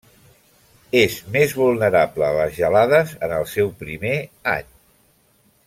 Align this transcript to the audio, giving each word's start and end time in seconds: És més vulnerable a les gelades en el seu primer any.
És 1.01 1.17
més 1.35 1.53
vulnerable 1.57 2.25
a 2.29 2.31
les 2.37 2.55
gelades 2.63 3.15
en 3.29 3.37
el 3.41 3.47
seu 3.53 3.71
primer 3.83 4.15
any. 4.57 4.77